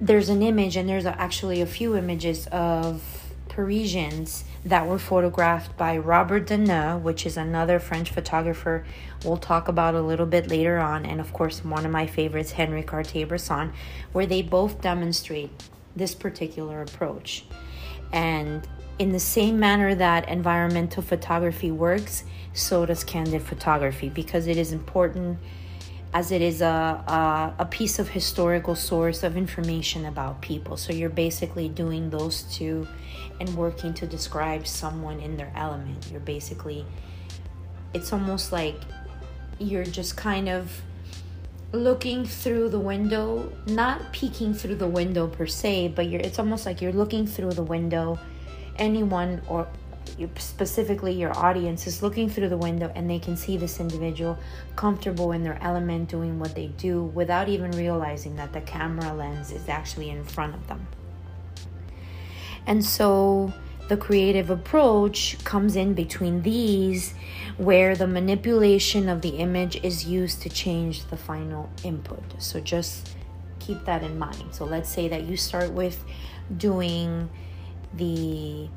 [0.00, 3.02] there's an image, and there's actually a few images of
[3.48, 8.84] Parisians that were photographed by Robert Doisneau, which is another French photographer
[9.24, 12.52] we'll talk about a little bit later on, and of course, one of my favorites,
[12.52, 13.72] Henri Cartier Bresson,
[14.12, 15.50] where they both demonstrate
[15.94, 17.44] this particular approach.
[18.12, 18.66] And
[19.02, 22.22] in the same manner that environmental photography works,
[22.52, 25.40] so does candid photography because it is important
[26.14, 30.76] as it is a, a, a, piece of historical source of information about people.
[30.76, 32.86] So you're basically doing those two
[33.40, 36.06] and working to describe someone in their element.
[36.12, 36.86] You're basically,
[37.94, 38.76] it's almost like
[39.58, 40.80] you're just kind of
[41.72, 46.66] looking through the window, not peeking through the window per se, but you're it's almost
[46.66, 48.16] like you're looking through the window.
[48.76, 49.68] Anyone or
[50.36, 54.38] specifically your audience is looking through the window and they can see this individual
[54.76, 59.52] comfortable in their element doing what they do without even realizing that the camera lens
[59.52, 60.86] is actually in front of them.
[62.66, 63.52] And so
[63.88, 67.14] the creative approach comes in between these
[67.56, 72.22] where the manipulation of the image is used to change the final input.
[72.38, 73.10] So just
[73.58, 74.44] keep that in mind.
[74.52, 76.02] So let's say that you start with
[76.56, 77.28] doing
[77.94, 78.68] the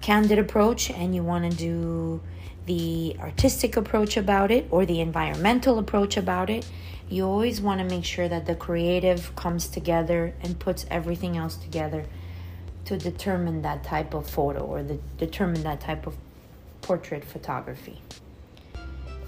[0.00, 2.20] candid approach and you want to do
[2.66, 6.66] the artistic approach about it or the environmental approach about it.
[7.08, 11.56] You always want to make sure that the creative comes together and puts everything else
[11.56, 12.06] together
[12.86, 16.16] to determine that type of photo or the, determine that type of
[16.82, 18.00] portrait photography.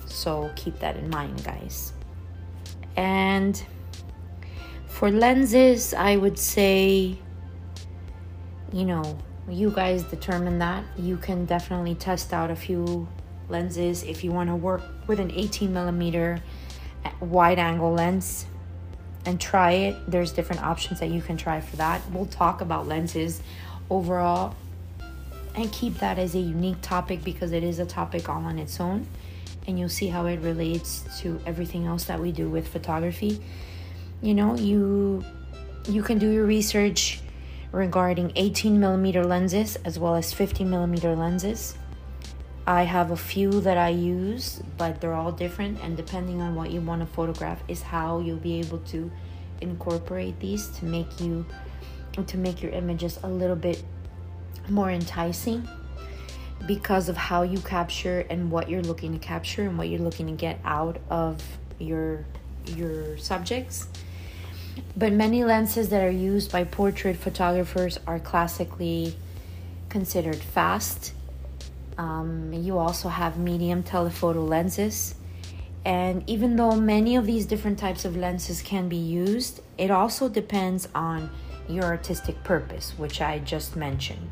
[0.07, 1.93] So keep that in mind, guys.
[2.97, 3.63] And
[4.87, 7.19] for lenses, I would say,
[8.77, 9.19] you know,
[9.49, 10.85] you guys determine that.
[10.99, 13.09] You can definitely test out a few
[13.49, 16.43] lenses if you want to work with an 18 millimeter
[17.05, 18.47] uh, wide angle lens
[19.25, 20.11] and try it.
[20.11, 22.03] There's different options that you can try for that.
[22.11, 23.41] We'll talk about lenses
[23.89, 24.55] overall
[25.55, 28.79] and keep that as a unique topic because it is a topic all on its
[28.79, 29.07] own
[29.67, 33.41] and you'll see how it relates to everything else that we do with photography.
[34.21, 35.25] You know, you
[35.89, 37.21] you can do your research
[37.77, 41.77] regarding 18 millimeter lenses as well as 50 millimeter lenses.
[42.67, 46.71] I have a few that I use, but they're all different, and depending on what
[46.71, 49.11] you want to photograph, is how you'll be able to
[49.61, 51.47] incorporate these to make you
[52.27, 53.85] to make your images a little bit
[54.71, 55.69] more enticing
[56.67, 60.27] because of how you capture and what you're looking to capture and what you're looking
[60.27, 61.43] to get out of
[61.79, 62.25] your
[62.75, 63.87] your subjects.
[64.97, 69.17] But many lenses that are used by portrait photographers are classically
[69.89, 71.13] considered fast.
[71.99, 75.15] Um, you also have medium telephoto lenses.
[75.85, 80.29] And even though many of these different types of lenses can be used, it also
[80.29, 81.31] depends on
[81.69, 84.31] your artistic purpose, which I just mentioned.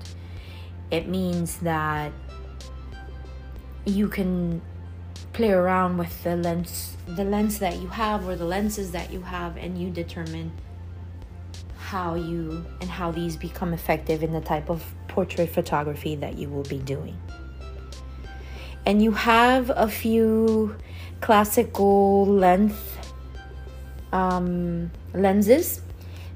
[0.91, 2.13] It means that
[3.85, 4.63] you can
[5.35, 9.21] play around with the lens the lens that you have or the lenses that you
[9.21, 10.51] have and you determine
[11.77, 16.49] how you and how these become effective in the type of portrait photography that you
[16.49, 17.17] will be doing.
[18.87, 20.77] And you have a few
[21.21, 22.99] classical length
[24.13, 25.83] um, lenses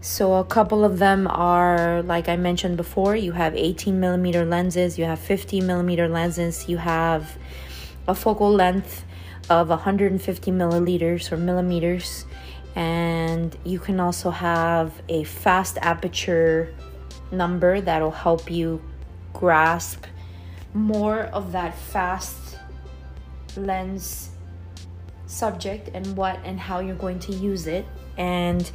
[0.01, 4.97] so a couple of them are, like I mentioned before, you have 18 millimeter lenses,
[4.99, 7.37] you have 50 millimeter lenses, you have
[8.09, 9.05] a focal length
[9.49, 12.25] of 150 milliliters or millimeters,
[12.75, 16.75] and you can also have a fast aperture
[17.31, 18.83] number that'll help you
[19.33, 20.05] grasp
[20.75, 22.59] more of that fast
[23.57, 24.31] lens
[25.27, 27.85] subject and what and how you're going to use it
[28.17, 28.71] and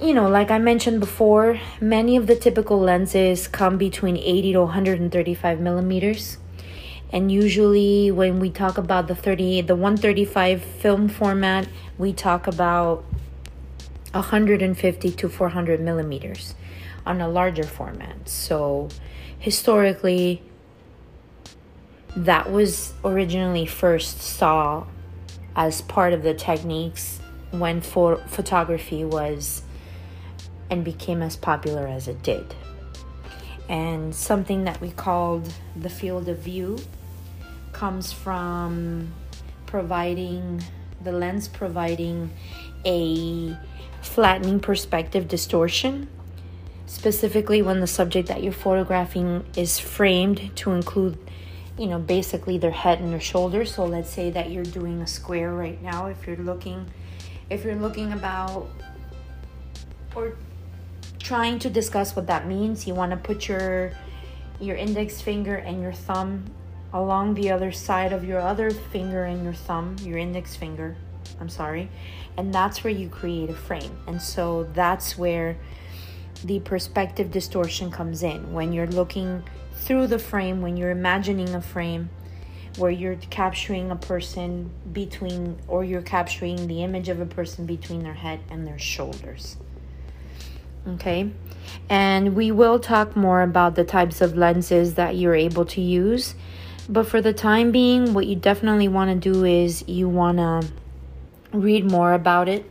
[0.00, 4.60] you know, like I mentioned before, many of the typical lenses come between 80 to
[4.60, 6.36] 135 millimeters.
[7.16, 13.06] And usually, when we talk about the 30, the 135 film format, we talk about
[14.12, 16.54] 150 to 400 millimeters
[17.06, 18.28] on a larger format.
[18.28, 18.90] So,
[19.38, 20.42] historically,
[22.14, 24.86] that was originally first saw
[25.56, 27.18] as part of the techniques
[27.50, 29.62] when pho- photography was
[30.68, 32.54] and became as popular as it did.
[33.70, 36.78] And something that we called the field of view
[37.76, 39.12] comes from
[39.66, 40.62] providing
[41.02, 42.30] the lens providing
[42.86, 43.54] a
[44.00, 46.08] flattening perspective distortion,
[46.86, 51.18] specifically when the subject that you're photographing is framed to include,
[51.78, 53.74] you know, basically their head and their shoulders.
[53.74, 56.06] So let's say that you're doing a square right now.
[56.06, 56.86] If you're looking,
[57.50, 58.70] if you're looking about
[60.14, 60.34] or
[61.18, 63.92] trying to discuss what that means, you want to put your
[64.60, 66.42] your index finger and your thumb
[66.96, 70.96] along the other side of your other finger and your thumb, your index finger.
[71.38, 71.90] I'm sorry.
[72.38, 73.98] And that's where you create a frame.
[74.06, 75.58] And so that's where
[76.44, 78.52] the perspective distortion comes in.
[78.52, 79.42] When you're looking
[79.74, 82.08] through the frame, when you're imagining a frame
[82.78, 88.02] where you're capturing a person between, or you're capturing the image of a person between
[88.02, 89.56] their head and their shoulders.
[90.86, 91.32] Okay,
[91.88, 96.34] and we will talk more about the types of lenses that you're able to use.
[96.88, 100.68] But for the time being, what you definitely want to do is you want to
[101.52, 102.64] read more about it,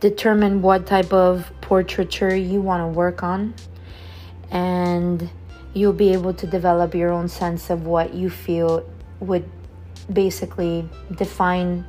[0.00, 3.54] determine what type of portraiture you want to work on,
[4.50, 5.30] and
[5.74, 8.88] you'll be able to develop your own sense of what you feel
[9.20, 9.48] would
[10.12, 11.84] basically define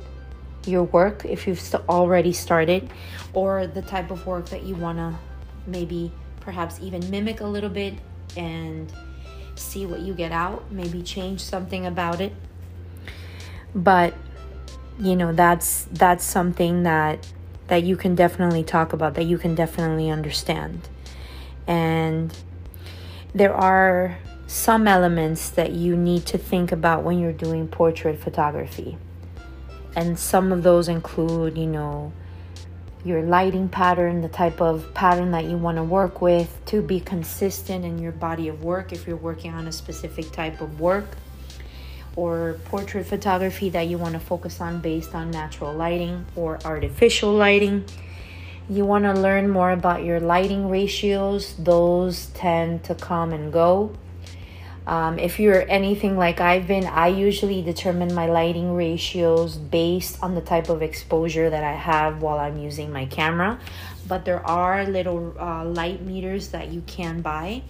[0.66, 2.90] your work if you've already started
[3.32, 5.14] or the type of work that you want to
[5.66, 7.94] maybe perhaps even mimic a little bit
[8.36, 8.92] and
[9.58, 12.32] see what you get out maybe change something about it
[13.74, 14.14] but
[14.98, 17.26] you know that's that's something that
[17.68, 20.88] that you can definitely talk about that you can definitely understand
[21.66, 22.32] and
[23.34, 28.96] there are some elements that you need to think about when you're doing portrait photography.
[29.94, 32.12] And some of those include, you know,
[33.06, 36.98] your lighting pattern, the type of pattern that you want to work with to be
[36.98, 41.16] consistent in your body of work if you're working on a specific type of work,
[42.16, 47.32] or portrait photography that you want to focus on based on natural lighting or artificial
[47.32, 47.84] lighting.
[48.68, 53.94] You want to learn more about your lighting ratios, those tend to come and go
[54.86, 60.36] um, if you're anything like I've been, I usually determine my lighting ratios based on
[60.36, 63.58] the type of exposure that I have while I'm using my camera.
[64.06, 67.62] But there are little uh, light meters that you can buy.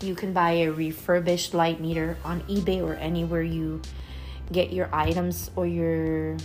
[0.00, 3.82] You can buy a refurbished light meter on eBay or anywhere you
[4.50, 6.36] get your items or your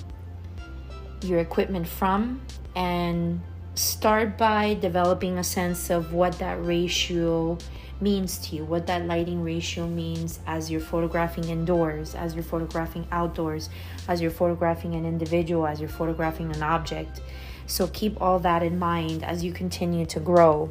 [1.23, 2.41] your equipment from
[2.75, 3.39] and
[3.75, 7.57] start by developing a sense of what that ratio
[8.01, 13.07] means to you, what that lighting ratio means as you're photographing indoors, as you're photographing
[13.11, 13.69] outdoors,
[14.07, 17.21] as you're photographing an individual, as you're photographing an object.
[17.67, 20.69] So keep all that in mind as you continue to grow.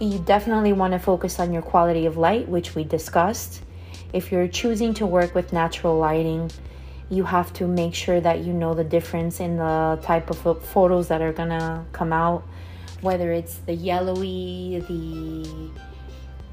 [0.00, 3.62] You definitely want to focus on your quality of light, which we discussed.
[4.12, 6.50] If you're choosing to work with natural lighting,
[7.10, 11.08] you have to make sure that you know the difference in the type of photos
[11.08, 12.44] that are gonna come out,
[13.00, 15.70] whether it's the yellowy, the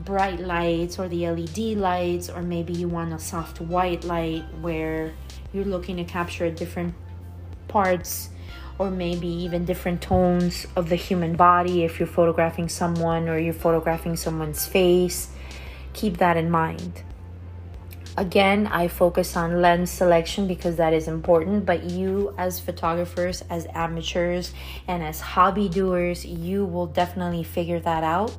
[0.06, 5.14] bright lights or the LED lights, or maybe you want a soft white light where
[5.52, 6.94] you're looking to capture different
[7.68, 8.30] parts
[8.78, 13.54] or maybe even different tones of the human body if you're photographing someone or you're
[13.54, 15.30] photographing someone's face.
[15.94, 17.04] Keep that in mind.
[18.18, 23.68] Again, I focus on lens selection because that is important, but you, as photographers, as
[23.74, 24.54] amateurs,
[24.88, 28.34] and as hobby doers, you will definitely figure that out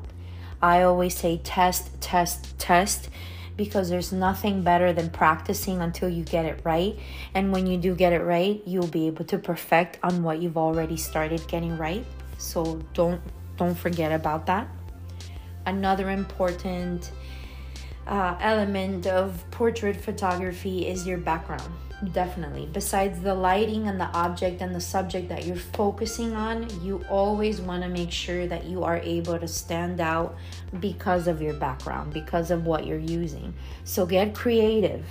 [0.63, 3.09] I always say test, test, test
[3.57, 6.99] because there's nothing better than practicing until you get it right.
[7.35, 10.59] And when you do get it right, you'll be able to perfect on what you've
[10.59, 12.05] already started getting right.
[12.39, 13.21] So don't
[13.57, 14.69] don't forget about that.
[15.65, 17.11] Another important
[18.07, 21.73] uh, element of portrait photography is your background
[22.13, 22.69] definitely.
[22.73, 27.61] Besides the lighting and the object and the subject that you're focusing on you always
[27.61, 30.37] want to make sure that you are able to stand out
[30.79, 33.55] because of your background because of what you're using.
[33.85, 35.07] So get creative.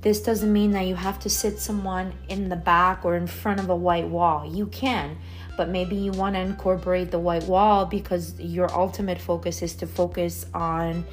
[0.00, 3.60] This doesn't mean that you have to sit someone in the back or in front
[3.60, 4.50] of a white wall.
[4.50, 5.18] You can
[5.58, 9.88] but maybe you want to incorporate the white wall because your ultimate focus is to
[9.88, 11.04] focus on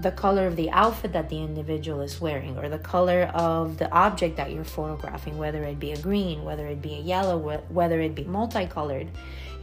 [0.00, 3.90] the color of the outfit that the individual is wearing or the color of the
[3.92, 7.38] object that you're photographing, whether it be a green, whether it be a yellow,
[7.68, 9.08] whether it be multicolored.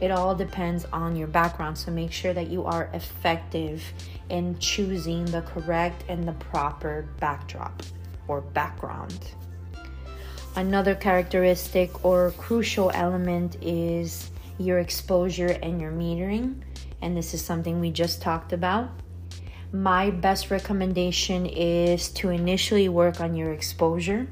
[0.00, 1.76] It all depends on your background.
[1.76, 3.82] So make sure that you are effective
[4.28, 7.82] in choosing the correct and the proper backdrop
[8.28, 9.32] or background.
[10.54, 16.62] Another characteristic or crucial element is your exposure and your metering.
[17.02, 18.90] And this is something we just talked about
[19.72, 24.26] my best recommendation is to initially work on your exposure.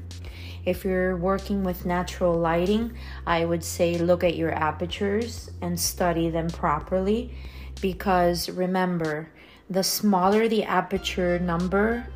[0.65, 2.93] If you're working with natural lighting,
[3.25, 7.33] I would say look at your apertures and study them properly
[7.81, 9.29] because remember,
[9.69, 12.07] the smaller the aperture number,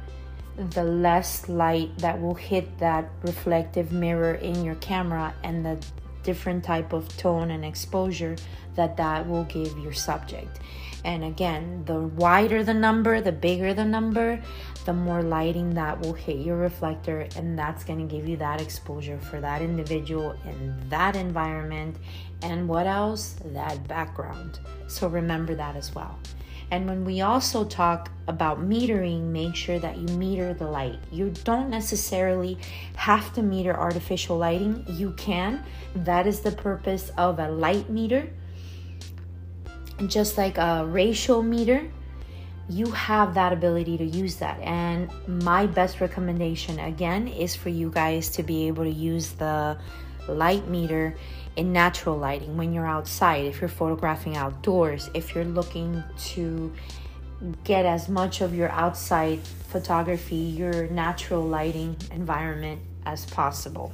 [0.72, 5.78] the less light that will hit that reflective mirror in your camera and the
[6.24, 8.36] different type of tone and exposure
[8.76, 10.60] that that will give your subject
[11.04, 14.42] And again, the wider the number, the bigger the number,
[14.86, 18.62] the more lighting that will hit your reflector, and that's going to give you that
[18.62, 21.98] exposure for that individual in that environment.
[22.42, 23.36] And what else?
[23.46, 24.60] That background.
[24.88, 26.20] So remember that as well.
[26.72, 31.00] And when we also talk about metering, make sure that you meter the light.
[31.12, 32.58] You don't necessarily
[32.96, 34.86] have to meter artificial lighting.
[34.88, 35.66] You can.
[35.94, 38.30] That is the purpose of a light meter.
[40.08, 41.90] Just like a ratio meter,
[42.70, 44.60] you have that ability to use that.
[44.62, 49.78] And my best recommendation, again, is for you guys to be able to use the
[50.28, 51.16] light meter
[51.56, 56.72] in natural lighting when you're outside, if you're photographing outdoors, if you're looking to
[57.64, 59.40] get as much of your outside
[59.70, 63.92] photography, your natural lighting environment as possible.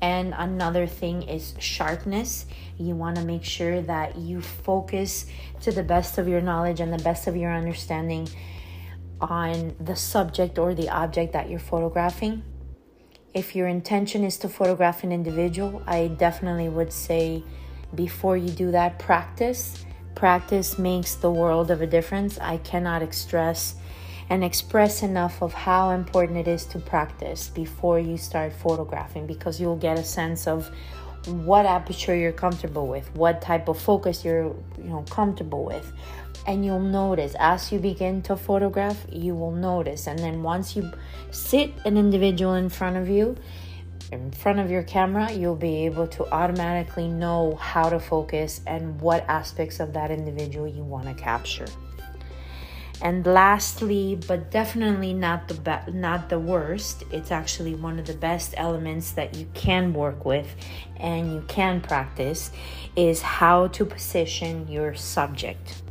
[0.00, 2.46] And another thing is sharpness.
[2.78, 5.26] You want to make sure that you focus
[5.62, 8.28] to the best of your knowledge and the best of your understanding
[9.20, 12.42] on the subject or the object that you're photographing
[13.34, 17.44] if your intention is to photograph an individual, I definitely would say
[17.94, 19.84] before you do that, practice.
[20.14, 22.38] Practice makes the world of a difference.
[22.38, 23.76] I cannot stress
[24.30, 29.60] and express enough of how important it is to practice before you start photographing because
[29.60, 30.70] you'll get a sense of
[31.26, 35.92] what aperture you're comfortable with, what type of focus you're you know comfortable with,
[36.46, 40.06] and you'll notice as you begin to photograph you will notice.
[40.06, 40.90] And then once you
[41.30, 43.36] sit an individual in front of you
[44.10, 48.98] in front of your camera you'll be able to automatically know how to focus and
[49.00, 51.66] what aspects of that individual you want to capture
[53.00, 58.14] and lastly but definitely not the be- not the worst it's actually one of the
[58.14, 60.56] best elements that you can work with
[60.96, 62.50] and you can practice
[62.96, 65.82] is how to position your subject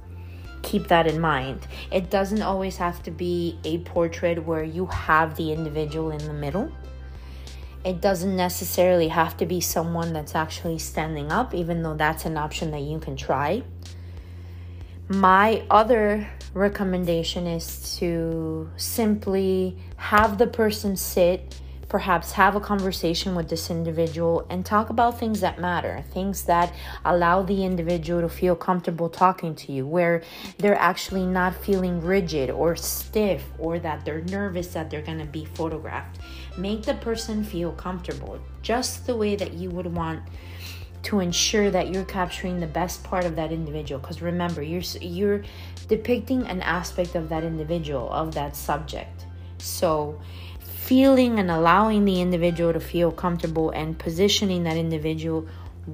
[0.68, 1.66] keep that in mind.
[1.92, 6.34] It doesn't always have to be a portrait where you have the individual in the
[6.34, 6.72] middle.
[7.86, 12.38] It doesn't necessarily have to be someone that's actually standing up, even though that's an
[12.38, 13.64] option that you can try.
[15.08, 21.56] My other recommendation is to simply have the person sit
[21.90, 26.74] perhaps have a conversation with this individual and talk about things that matter, things that
[27.06, 30.22] allow the individual to feel comfortable talking to you, where
[30.58, 35.26] they're actually not feeling rigid or stiff or that they're nervous that they're going to
[35.26, 36.20] be photographed.
[36.58, 40.22] Make the person feel comfortable just the way that you would want
[41.04, 45.44] to ensure that you're capturing the best part of that individual because remember you're you're
[45.88, 49.26] depicting an aspect of that individual of that subject
[49.58, 50.20] so
[50.60, 55.48] feeling and allowing the individual to feel comfortable and positioning that individual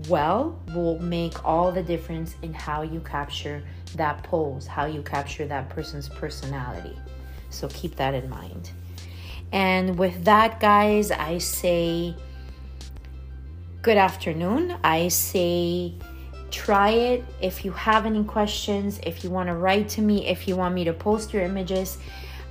[0.08, 3.64] well will make all the difference in how you capture
[3.96, 6.98] that pose, how you capture that person's personality.
[7.50, 8.72] So keep that in mind.
[9.52, 12.16] And with that, guys, I say
[13.84, 14.78] good afternoon.
[14.84, 15.94] I say
[16.54, 17.26] try it.
[17.42, 20.76] If you have any questions, if you want to write to me, if you want
[20.76, 21.98] me to post your images,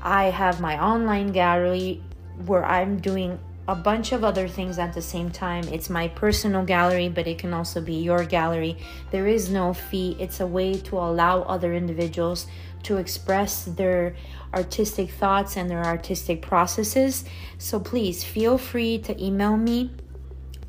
[0.03, 2.03] I have my online gallery
[2.44, 3.38] where I'm doing
[3.68, 5.62] a bunch of other things at the same time.
[5.68, 8.76] It's my personal gallery, but it can also be your gallery.
[9.12, 10.16] There is no fee.
[10.18, 12.48] It's a way to allow other individuals
[12.82, 14.16] to express their
[14.53, 17.24] artistic thoughts and their artistic processes.
[17.59, 19.92] So please feel free to email me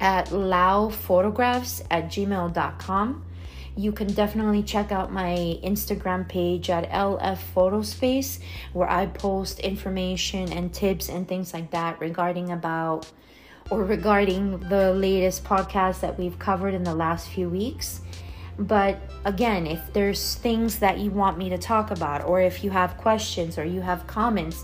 [0.03, 3.25] at laophotographs at gmail.com
[3.75, 8.39] you can definitely check out my Instagram page at LF Photospace
[8.73, 13.11] where I post information and tips and things like that regarding about
[13.71, 18.01] or regarding the latest podcast that we've covered in the last few weeks.
[18.59, 22.69] But again, if there's things that you want me to talk about, or if you
[22.69, 24.63] have questions or you have comments,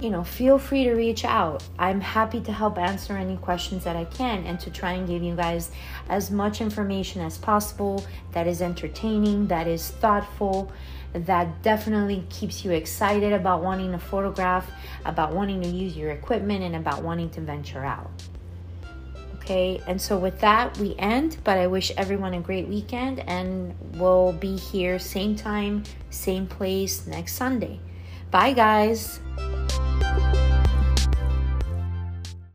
[0.00, 1.64] you know, feel free to reach out.
[1.78, 5.22] I'm happy to help answer any questions that I can and to try and give
[5.22, 5.70] you guys
[6.08, 10.70] as much information as possible that is entertaining, that is thoughtful,
[11.14, 14.70] that definitely keeps you excited about wanting to photograph,
[15.06, 18.10] about wanting to use your equipment, and about wanting to venture out.
[19.36, 23.74] Okay, and so with that, we end, but I wish everyone a great weekend and
[23.94, 27.78] we'll be here same time, same place next Sunday.
[28.32, 29.20] Bye, guys.